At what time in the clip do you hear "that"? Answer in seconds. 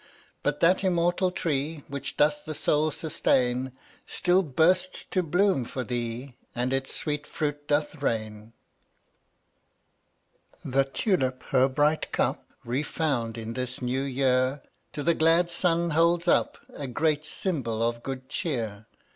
0.61-0.83